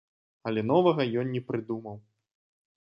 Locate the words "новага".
0.71-1.07